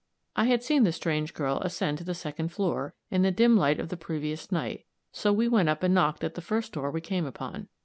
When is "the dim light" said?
3.21-3.79